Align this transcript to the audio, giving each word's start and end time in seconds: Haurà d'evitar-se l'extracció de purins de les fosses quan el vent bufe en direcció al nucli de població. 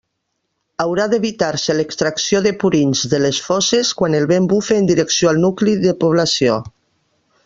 Haurà 0.83 1.03
d'evitar-se 1.11 1.75
l'extracció 1.79 2.41
de 2.47 2.53
purins 2.63 3.03
de 3.13 3.19
les 3.25 3.41
fosses 3.49 3.93
quan 4.01 4.19
el 4.21 4.27
vent 4.35 4.49
bufe 4.55 4.79
en 4.81 4.89
direcció 4.95 5.33
al 5.33 5.43
nucli 5.45 5.77
de 5.85 5.95
població. 6.05 6.57